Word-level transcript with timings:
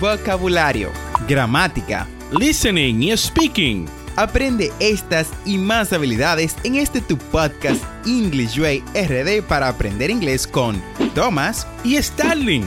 vocabulario, 0.00 0.90
gramática, 1.28 2.06
listening 2.38 3.02
y 3.02 3.16
speaking. 3.16 3.86
Aprende 4.16 4.72
estas 4.80 5.28
y 5.44 5.58
más 5.58 5.92
habilidades 5.92 6.56
en 6.64 6.76
este 6.76 7.00
tu 7.00 7.18
podcast 7.18 7.82
English 8.06 8.58
Way 8.58 8.82
RD 8.94 9.42
para 9.46 9.68
aprender 9.68 10.10
inglés 10.10 10.46
con 10.46 10.82
Thomas 11.14 11.66
y 11.84 12.00
Starling. 12.02 12.64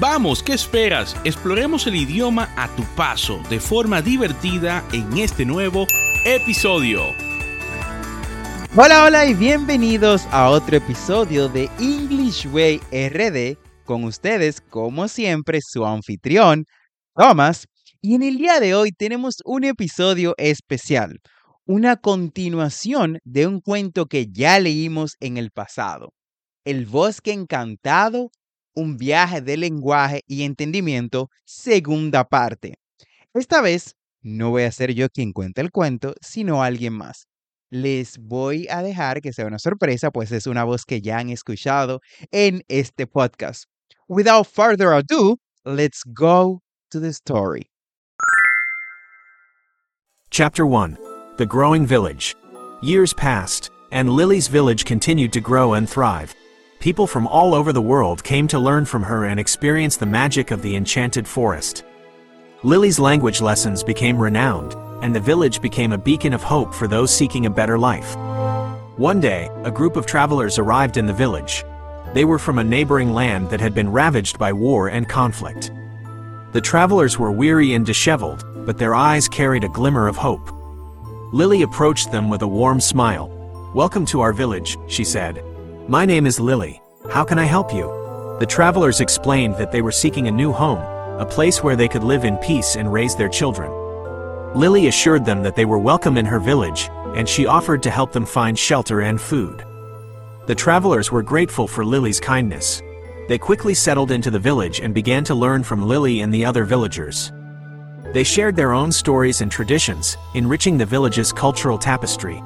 Vamos, 0.00 0.42
¿qué 0.42 0.54
esperas? 0.54 1.16
Exploremos 1.24 1.86
el 1.86 1.96
idioma 1.96 2.48
a 2.56 2.68
tu 2.68 2.82
paso 2.96 3.40
de 3.50 3.60
forma 3.60 4.02
divertida 4.02 4.82
en 4.92 5.18
este 5.18 5.44
nuevo 5.44 5.86
episodio. 6.24 7.14
Hola, 8.74 9.04
hola 9.04 9.26
y 9.26 9.34
bienvenidos 9.34 10.26
a 10.30 10.48
otro 10.48 10.76
episodio 10.76 11.48
de 11.48 11.68
English 11.78 12.46
Way 12.46 12.80
RD. 12.90 13.61
Con 13.84 14.04
ustedes, 14.04 14.60
como 14.60 15.08
siempre, 15.08 15.58
su 15.60 15.84
anfitrión, 15.84 16.66
Thomas. 17.14 17.66
Y 18.00 18.14
en 18.14 18.22
el 18.22 18.38
día 18.38 18.60
de 18.60 18.74
hoy 18.74 18.92
tenemos 18.92 19.36
un 19.44 19.64
episodio 19.64 20.34
especial, 20.38 21.18
una 21.66 21.96
continuación 21.96 23.18
de 23.24 23.46
un 23.46 23.60
cuento 23.60 24.06
que 24.06 24.26
ya 24.30 24.58
leímos 24.60 25.16
en 25.20 25.36
el 25.36 25.50
pasado. 25.50 26.12
El 26.64 26.86
bosque 26.86 27.32
encantado, 27.32 28.30
un 28.74 28.96
viaje 28.96 29.40
de 29.40 29.56
lenguaje 29.56 30.22
y 30.26 30.44
entendimiento, 30.44 31.28
segunda 31.44 32.24
parte. 32.24 32.74
Esta 33.34 33.60
vez 33.60 33.94
no 34.22 34.50
voy 34.50 34.62
a 34.62 34.72
ser 34.72 34.94
yo 34.94 35.08
quien 35.08 35.32
cuente 35.32 35.60
el 35.60 35.72
cuento, 35.72 36.14
sino 36.20 36.62
alguien 36.62 36.92
más. 36.94 37.26
Les 37.70 38.18
voy 38.18 38.68
a 38.70 38.82
dejar 38.82 39.20
que 39.20 39.32
sea 39.32 39.46
una 39.46 39.58
sorpresa, 39.58 40.10
pues 40.10 40.30
es 40.32 40.46
una 40.46 40.64
voz 40.64 40.84
que 40.84 41.00
ya 41.00 41.18
han 41.18 41.30
escuchado 41.30 42.00
en 42.30 42.62
este 42.68 43.06
podcast. 43.06 43.71
Without 44.08 44.46
further 44.46 44.92
ado, 44.92 45.36
let's 45.64 46.02
go 46.02 46.60
to 46.90 46.98
the 46.98 47.12
story. 47.12 47.68
Chapter 50.30 50.66
1 50.66 50.98
The 51.36 51.46
Growing 51.46 51.86
Village. 51.86 52.34
Years 52.82 53.12
passed, 53.12 53.70
and 53.92 54.10
Lily's 54.10 54.48
village 54.48 54.84
continued 54.84 55.32
to 55.34 55.40
grow 55.40 55.74
and 55.74 55.88
thrive. 55.88 56.34
People 56.80 57.06
from 57.06 57.28
all 57.28 57.54
over 57.54 57.72
the 57.72 57.80
world 57.80 58.24
came 58.24 58.48
to 58.48 58.58
learn 58.58 58.84
from 58.84 59.04
her 59.04 59.26
and 59.26 59.38
experience 59.38 59.96
the 59.96 60.06
magic 60.06 60.50
of 60.50 60.62
the 60.62 60.74
enchanted 60.74 61.28
forest. 61.28 61.84
Lily's 62.64 62.98
language 62.98 63.40
lessons 63.40 63.84
became 63.84 64.18
renowned, 64.18 64.74
and 65.04 65.14
the 65.14 65.20
village 65.20 65.62
became 65.62 65.92
a 65.92 65.98
beacon 65.98 66.32
of 66.32 66.42
hope 66.42 66.74
for 66.74 66.88
those 66.88 67.14
seeking 67.14 67.46
a 67.46 67.50
better 67.50 67.78
life. 67.78 68.16
One 68.98 69.20
day, 69.20 69.48
a 69.62 69.70
group 69.70 69.94
of 69.94 70.06
travelers 70.06 70.58
arrived 70.58 70.96
in 70.96 71.06
the 71.06 71.12
village. 71.12 71.64
They 72.14 72.26
were 72.26 72.38
from 72.38 72.58
a 72.58 72.64
neighboring 72.64 73.14
land 73.14 73.48
that 73.48 73.60
had 73.60 73.74
been 73.74 73.90
ravaged 73.90 74.38
by 74.38 74.52
war 74.52 74.88
and 74.88 75.08
conflict. 75.08 75.72
The 76.52 76.60
travelers 76.60 77.18
were 77.18 77.32
weary 77.32 77.72
and 77.72 77.86
disheveled, 77.86 78.44
but 78.66 78.76
their 78.76 78.94
eyes 78.94 79.28
carried 79.28 79.64
a 79.64 79.68
glimmer 79.70 80.08
of 80.08 80.16
hope. 80.16 80.50
Lily 81.32 81.62
approached 81.62 82.12
them 82.12 82.28
with 82.28 82.42
a 82.42 82.46
warm 82.46 82.80
smile. 82.80 83.30
Welcome 83.74 84.04
to 84.06 84.20
our 84.20 84.34
village, 84.34 84.76
she 84.88 85.04
said. 85.04 85.42
My 85.88 86.04
name 86.04 86.26
is 86.26 86.38
Lily. 86.38 86.82
How 87.10 87.24
can 87.24 87.38
I 87.38 87.44
help 87.44 87.72
you? 87.72 87.86
The 88.40 88.46
travelers 88.46 89.00
explained 89.00 89.56
that 89.56 89.72
they 89.72 89.80
were 89.80 89.90
seeking 89.90 90.28
a 90.28 90.30
new 90.30 90.52
home, 90.52 90.80
a 91.18 91.24
place 91.24 91.62
where 91.62 91.76
they 91.76 91.88
could 91.88 92.04
live 92.04 92.26
in 92.26 92.36
peace 92.36 92.76
and 92.76 92.92
raise 92.92 93.16
their 93.16 93.30
children. 93.30 93.72
Lily 94.54 94.88
assured 94.88 95.24
them 95.24 95.42
that 95.44 95.56
they 95.56 95.64
were 95.64 95.78
welcome 95.78 96.18
in 96.18 96.26
her 96.26 96.38
village, 96.38 96.90
and 97.16 97.26
she 97.26 97.46
offered 97.46 97.82
to 97.84 97.90
help 97.90 98.12
them 98.12 98.26
find 98.26 98.58
shelter 98.58 99.00
and 99.00 99.18
food. 99.18 99.64
The 100.44 100.54
travelers 100.56 101.12
were 101.12 101.22
grateful 101.22 101.68
for 101.68 101.84
Lily's 101.84 102.18
kindness. 102.18 102.82
They 103.28 103.38
quickly 103.38 103.74
settled 103.74 104.10
into 104.10 104.28
the 104.28 104.40
village 104.40 104.80
and 104.80 104.92
began 104.92 105.22
to 105.24 105.36
learn 105.36 105.62
from 105.62 105.86
Lily 105.86 106.22
and 106.22 106.34
the 106.34 106.44
other 106.44 106.64
villagers. 106.64 107.30
They 108.12 108.24
shared 108.24 108.56
their 108.56 108.72
own 108.72 108.90
stories 108.90 109.40
and 109.40 109.52
traditions, 109.52 110.16
enriching 110.34 110.76
the 110.76 110.84
village's 110.84 111.32
cultural 111.32 111.78
tapestry. 111.78 112.42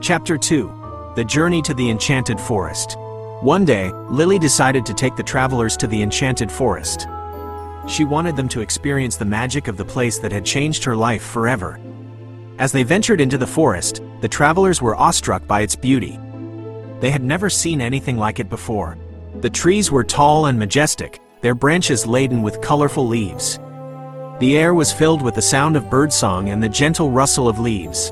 Chapter 0.00 0.38
2 0.38 1.12
The 1.14 1.24
Journey 1.24 1.60
to 1.60 1.74
the 1.74 1.90
Enchanted 1.90 2.40
Forest. 2.40 2.96
One 3.42 3.66
day, 3.66 3.92
Lily 4.08 4.38
decided 4.38 4.86
to 4.86 4.94
take 4.94 5.14
the 5.14 5.22
travelers 5.22 5.76
to 5.76 5.86
the 5.86 6.00
Enchanted 6.00 6.50
Forest. 6.50 7.06
She 7.86 8.04
wanted 8.04 8.34
them 8.34 8.48
to 8.48 8.62
experience 8.62 9.16
the 9.16 9.26
magic 9.26 9.68
of 9.68 9.76
the 9.76 9.84
place 9.84 10.18
that 10.20 10.32
had 10.32 10.46
changed 10.46 10.84
her 10.84 10.96
life 10.96 11.22
forever. 11.22 11.78
As 12.58 12.72
they 12.72 12.82
ventured 12.82 13.20
into 13.20 13.36
the 13.36 13.46
forest, 13.46 14.00
the 14.22 14.28
travelers 14.28 14.80
were 14.80 14.96
awestruck 14.96 15.46
by 15.46 15.60
its 15.60 15.76
beauty. 15.76 16.18
They 17.00 17.10
had 17.10 17.22
never 17.22 17.48
seen 17.48 17.80
anything 17.80 18.16
like 18.16 18.38
it 18.40 18.50
before. 18.50 18.98
The 19.40 19.50
trees 19.50 19.90
were 19.90 20.04
tall 20.04 20.46
and 20.46 20.58
majestic, 20.58 21.20
their 21.40 21.54
branches 21.54 22.06
laden 22.06 22.42
with 22.42 22.60
colorful 22.60 23.06
leaves. 23.06 23.58
The 24.40 24.56
air 24.56 24.74
was 24.74 24.92
filled 24.92 25.22
with 25.22 25.34
the 25.34 25.42
sound 25.42 25.76
of 25.76 25.90
birdsong 25.90 26.50
and 26.50 26.62
the 26.62 26.68
gentle 26.68 27.10
rustle 27.10 27.48
of 27.48 27.58
leaves. 27.58 28.10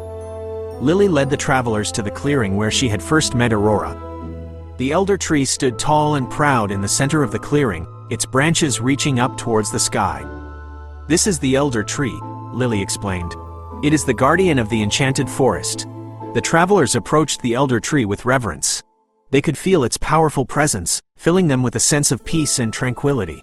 Lily 0.81 1.09
led 1.09 1.28
the 1.28 1.37
travelers 1.37 1.91
to 1.93 2.03
the 2.03 2.10
clearing 2.10 2.56
where 2.56 2.71
she 2.71 2.88
had 2.88 3.03
first 3.03 3.34
met 3.34 3.53
Aurora. 3.53 3.97
The 4.78 4.93
elder 4.93 5.19
tree 5.19 5.44
stood 5.44 5.78
tall 5.78 6.15
and 6.15 6.31
proud 6.31 6.71
in 6.71 6.81
the 6.81 6.88
center 6.88 7.22
of 7.22 7.32
the 7.32 7.38
clearing, 7.38 7.87
its 8.10 8.25
branches 8.25 8.81
reaching 8.81 9.19
up 9.21 9.37
towards 9.37 9.72
the 9.72 9.78
sky. 9.78 10.25
This 11.09 11.27
is 11.27 11.38
the 11.38 11.56
elder 11.56 11.82
tree, 11.82 12.19
Lily 12.53 12.81
explained. 12.81 13.34
It 13.82 13.93
is 13.93 14.04
the 14.04 14.15
guardian 14.15 14.59
of 14.59 14.69
the 14.69 14.82
enchanted 14.82 15.28
forest. 15.28 15.87
The 16.34 16.43
travelers 16.43 16.94
approached 16.94 17.41
the 17.41 17.55
elder 17.55 17.81
tree 17.81 18.05
with 18.05 18.27
reverence. 18.27 18.83
They 19.31 19.41
could 19.41 19.56
feel 19.56 19.83
its 19.83 19.97
powerful 19.97 20.44
presence, 20.44 21.00
filling 21.16 21.49
them 21.49 21.62
with 21.62 21.75
a 21.77 21.81
sense 21.81 22.12
of 22.12 22.22
peace 22.22 22.59
and 22.59 22.71
tranquility. 22.71 23.43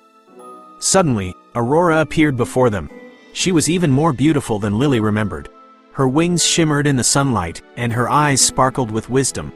Suddenly, 0.78 1.34
Aurora 1.56 2.01
appeared 2.01 2.38
before 2.38 2.69
them. 2.69 2.88
She 3.34 3.51
was 3.51 3.72
even 3.72 3.90
more 3.90 4.13
beautiful 4.13 4.59
than 4.59 4.78
Lily 4.78 5.00
remembered. 5.00 5.50
Her 5.94 6.07
wings 6.07 6.46
shimmered 6.46 6.85
in 6.85 6.96
the 6.96 7.03
sunlight, 7.03 7.63
and 7.75 7.91
her 7.91 8.07
eyes 8.07 8.40
sparkled 8.40 8.91
with 8.91 9.09
wisdom. 9.09 9.52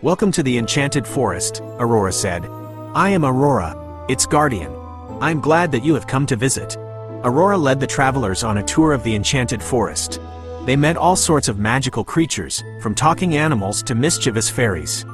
Welcome 0.00 0.30
to 0.30 0.44
the 0.44 0.56
Enchanted 0.56 1.08
Forest, 1.08 1.60
Aurora 1.80 2.12
said. 2.12 2.46
I 2.94 3.10
am 3.10 3.24
Aurora, 3.24 4.06
its 4.08 4.26
guardian. 4.26 4.72
I 5.20 5.32
am 5.32 5.40
glad 5.40 5.72
that 5.72 5.84
you 5.84 5.94
have 5.94 6.06
come 6.06 6.24
to 6.26 6.36
visit. 6.36 6.76
Aurora 7.24 7.58
led 7.58 7.80
the 7.80 7.86
travelers 7.88 8.44
on 8.44 8.58
a 8.58 8.62
tour 8.62 8.92
of 8.92 9.02
the 9.02 9.16
Enchanted 9.16 9.60
Forest. 9.60 10.20
They 10.64 10.76
met 10.76 10.96
all 10.96 11.14
sorts 11.14 11.48
of 11.48 11.58
magical 11.58 12.04
creatures, 12.04 12.64
from 12.80 12.94
talking 12.94 13.36
animals 13.36 13.82
to 13.82 13.94
mischievous 13.94 14.48
fairies. 14.48 15.04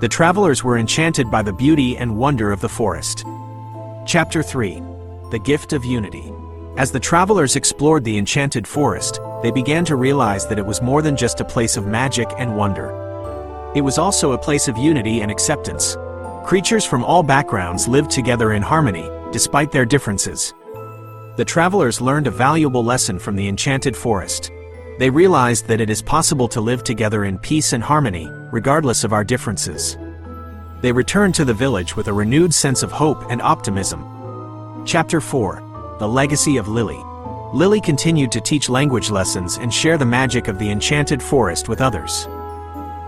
The 0.00 0.08
travelers 0.08 0.64
were 0.64 0.78
enchanted 0.78 1.30
by 1.30 1.42
the 1.42 1.52
beauty 1.52 1.98
and 1.98 2.16
wonder 2.16 2.50
of 2.50 2.62
the 2.62 2.68
forest. 2.68 3.22
Chapter 4.06 4.42
3 4.42 4.82
The 5.30 5.38
Gift 5.44 5.74
of 5.74 5.84
Unity. 5.84 6.32
As 6.78 6.90
the 6.90 6.98
travelers 6.98 7.56
explored 7.56 8.04
the 8.04 8.16
enchanted 8.16 8.66
forest, 8.66 9.20
they 9.42 9.50
began 9.50 9.84
to 9.84 9.96
realize 9.96 10.46
that 10.46 10.58
it 10.58 10.64
was 10.64 10.80
more 10.80 11.02
than 11.02 11.14
just 11.14 11.40
a 11.40 11.44
place 11.44 11.76
of 11.76 11.86
magic 11.86 12.28
and 12.38 12.56
wonder. 12.56 12.88
It 13.74 13.82
was 13.82 13.98
also 13.98 14.32
a 14.32 14.38
place 14.38 14.66
of 14.66 14.78
unity 14.78 15.20
and 15.20 15.30
acceptance. 15.30 15.98
Creatures 16.46 16.86
from 16.86 17.04
all 17.04 17.22
backgrounds 17.22 17.86
lived 17.86 18.10
together 18.10 18.54
in 18.54 18.62
harmony, 18.62 19.06
despite 19.30 19.72
their 19.72 19.84
differences. 19.84 20.54
The 21.36 21.44
travelers 21.44 22.00
learned 22.00 22.28
a 22.28 22.30
valuable 22.30 22.82
lesson 22.82 23.18
from 23.18 23.36
the 23.36 23.46
enchanted 23.46 23.94
forest. 23.94 24.50
They 25.00 25.08
realized 25.08 25.66
that 25.68 25.80
it 25.80 25.88
is 25.88 26.02
possible 26.02 26.46
to 26.48 26.60
live 26.60 26.84
together 26.84 27.24
in 27.24 27.38
peace 27.38 27.72
and 27.72 27.82
harmony, 27.82 28.28
regardless 28.52 29.02
of 29.02 29.14
our 29.14 29.24
differences. 29.24 29.96
They 30.82 30.92
returned 30.92 31.34
to 31.36 31.46
the 31.46 31.54
village 31.54 31.96
with 31.96 32.08
a 32.08 32.12
renewed 32.12 32.52
sense 32.52 32.82
of 32.82 32.92
hope 32.92 33.24
and 33.30 33.40
optimism. 33.40 34.84
Chapter 34.84 35.22
4 35.22 35.96
The 36.00 36.06
Legacy 36.06 36.58
of 36.58 36.68
Lily. 36.68 37.02
Lily 37.54 37.80
continued 37.80 38.30
to 38.32 38.42
teach 38.42 38.68
language 38.68 39.08
lessons 39.08 39.56
and 39.56 39.72
share 39.72 39.96
the 39.96 40.04
magic 40.04 40.48
of 40.48 40.58
the 40.58 40.70
enchanted 40.70 41.22
forest 41.22 41.66
with 41.66 41.80
others. 41.80 42.28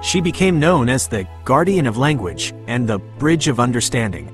She 0.02 0.22
became 0.22 0.58
known 0.58 0.88
as 0.88 1.06
the 1.06 1.28
Guardian 1.44 1.86
of 1.86 1.98
Language 1.98 2.54
and 2.68 2.88
the 2.88 3.00
Bridge 3.18 3.48
of 3.48 3.60
Understanding. 3.60 4.32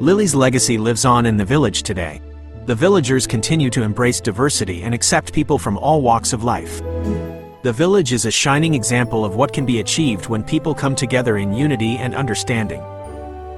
Lily's 0.00 0.34
legacy 0.34 0.78
lives 0.78 1.04
on 1.04 1.26
in 1.26 1.36
the 1.36 1.44
village 1.44 1.82
today. 1.82 2.22
The 2.70 2.76
villagers 2.76 3.26
continue 3.26 3.68
to 3.70 3.82
embrace 3.82 4.20
diversity 4.20 4.84
and 4.84 4.94
accept 4.94 5.32
people 5.32 5.58
from 5.58 5.76
all 5.76 6.02
walks 6.02 6.32
of 6.32 6.44
life. 6.44 6.80
The 7.64 7.72
village 7.74 8.12
is 8.12 8.26
a 8.26 8.30
shining 8.30 8.74
example 8.74 9.24
of 9.24 9.34
what 9.34 9.52
can 9.52 9.66
be 9.66 9.80
achieved 9.80 10.28
when 10.28 10.44
people 10.44 10.72
come 10.72 10.94
together 10.94 11.38
in 11.38 11.52
unity 11.52 11.96
and 11.96 12.14
understanding. 12.14 12.80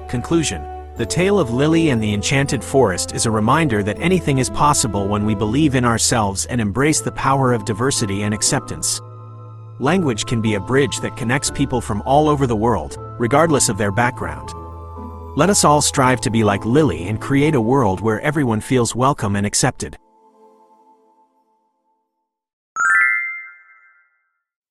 Conclusion 0.08 0.62
The 0.96 1.04
tale 1.04 1.38
of 1.38 1.52
Lily 1.52 1.90
and 1.90 2.02
the 2.02 2.14
Enchanted 2.14 2.64
Forest 2.64 3.14
is 3.14 3.26
a 3.26 3.30
reminder 3.30 3.82
that 3.82 4.00
anything 4.00 4.38
is 4.38 4.48
possible 4.48 5.06
when 5.06 5.26
we 5.26 5.34
believe 5.34 5.74
in 5.74 5.84
ourselves 5.84 6.46
and 6.46 6.58
embrace 6.58 7.02
the 7.02 7.12
power 7.12 7.52
of 7.52 7.66
diversity 7.66 8.22
and 8.22 8.32
acceptance. 8.32 9.02
Language 9.78 10.24
can 10.24 10.40
be 10.40 10.54
a 10.54 10.60
bridge 10.60 11.00
that 11.00 11.18
connects 11.18 11.50
people 11.50 11.82
from 11.82 12.02
all 12.06 12.30
over 12.30 12.46
the 12.46 12.56
world, 12.56 12.96
regardless 13.18 13.68
of 13.68 13.76
their 13.76 13.92
background. 13.92 14.54
Let 15.34 15.48
us 15.48 15.64
all 15.64 15.80
strive 15.80 16.20
to 16.24 16.30
be 16.30 16.44
like 16.44 16.66
Lily 16.66 17.08
and 17.08 17.18
create 17.18 17.54
a 17.54 17.60
world 17.60 18.02
where 18.02 18.20
everyone 18.20 18.60
feels 18.60 18.94
welcome 18.94 19.34
and 19.34 19.46
accepted. 19.46 19.96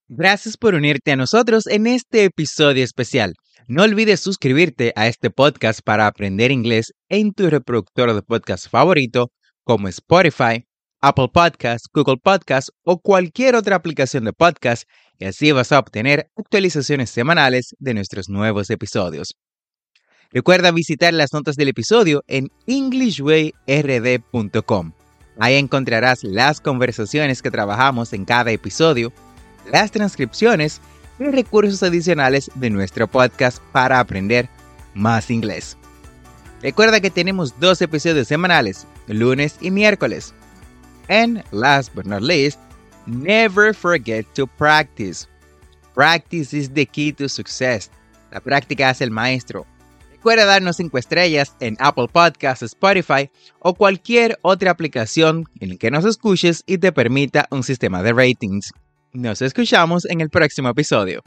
Gracias 0.08 0.56
por 0.56 0.76
unirte 0.76 1.10
a 1.10 1.16
nosotros 1.16 1.66
en 1.66 1.88
este 1.88 2.22
episodio 2.22 2.84
especial. 2.84 3.34
No 3.66 3.82
olvides 3.82 4.20
suscribirte 4.20 4.92
a 4.94 5.08
este 5.08 5.30
podcast 5.30 5.80
para 5.82 6.06
aprender 6.06 6.52
inglés 6.52 6.92
en 7.08 7.32
tu 7.32 7.50
reproductor 7.50 8.14
de 8.14 8.22
podcast 8.22 8.68
favorito 8.70 9.32
como 9.64 9.88
Spotify, 9.88 10.64
Apple 11.00 11.30
Podcasts, 11.34 11.88
Google 11.92 12.18
Podcasts 12.22 12.70
o 12.84 13.00
cualquier 13.00 13.56
otra 13.56 13.74
aplicación 13.74 14.24
de 14.24 14.32
podcast 14.32 14.84
y 15.18 15.24
así 15.24 15.50
vas 15.50 15.72
a 15.72 15.80
obtener 15.80 16.30
actualizaciones 16.36 17.10
semanales 17.10 17.74
de 17.80 17.94
nuestros 17.94 18.28
nuevos 18.28 18.70
episodios. 18.70 19.34
Recuerda 20.32 20.70
visitar 20.70 21.12
las 21.12 21.34
notas 21.34 21.56
del 21.56 21.68
episodio 21.68 22.24
en 22.26 22.50
englishwayrd.com. 22.66 24.92
Ahí 25.38 25.56
encontrarás 25.56 26.24
las 26.24 26.58
conversaciones 26.60 27.42
que 27.42 27.50
trabajamos 27.50 28.14
en 28.14 28.24
cada 28.24 28.50
episodio, 28.50 29.12
las 29.70 29.90
transcripciones 29.90 30.80
y 31.18 31.24
recursos 31.24 31.82
adicionales 31.82 32.50
de 32.54 32.70
nuestro 32.70 33.08
podcast 33.08 33.58
para 33.72 34.00
aprender 34.00 34.48
más 34.94 35.30
inglés. 35.30 35.76
Recuerda 36.62 37.00
que 37.00 37.10
tenemos 37.10 37.60
dos 37.60 37.82
episodios 37.82 38.28
semanales, 38.28 38.86
lunes 39.08 39.56
y 39.60 39.70
miércoles. 39.70 40.32
And 41.08 41.42
last 41.50 41.94
but 41.94 42.06
not 42.06 42.22
least, 42.22 42.58
never 43.06 43.74
forget 43.74 44.24
to 44.34 44.46
practice. 44.46 45.28
Practice 45.94 46.56
is 46.56 46.72
the 46.72 46.86
key 46.86 47.12
to 47.12 47.28
success. 47.28 47.90
La 48.30 48.40
práctica 48.40 48.88
es 48.90 49.02
el 49.02 49.10
maestro. 49.10 49.66
Recuerda 50.22 50.44
darnos 50.44 50.76
5 50.76 50.98
estrellas 50.98 51.56
en 51.58 51.76
Apple 51.80 52.06
Podcasts, 52.06 52.62
Spotify 52.62 53.28
o 53.58 53.74
cualquier 53.74 54.38
otra 54.42 54.70
aplicación 54.70 55.46
en 55.58 55.70
la 55.70 55.76
que 55.78 55.90
nos 55.90 56.04
escuches 56.04 56.62
y 56.64 56.78
te 56.78 56.92
permita 56.92 57.48
un 57.50 57.64
sistema 57.64 58.04
de 58.04 58.12
ratings. 58.12 58.70
Nos 59.12 59.42
escuchamos 59.42 60.04
en 60.04 60.20
el 60.20 60.30
próximo 60.30 60.68
episodio. 60.68 61.24